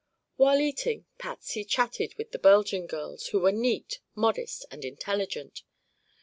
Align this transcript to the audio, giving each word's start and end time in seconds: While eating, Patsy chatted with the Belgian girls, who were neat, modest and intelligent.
While 0.35 0.59
eating, 0.61 1.05
Patsy 1.19 1.63
chatted 1.63 2.15
with 2.17 2.31
the 2.31 2.39
Belgian 2.39 2.87
girls, 2.87 3.27
who 3.27 3.39
were 3.39 3.51
neat, 3.51 3.99
modest 4.15 4.65
and 4.71 4.83
intelligent. 4.83 5.61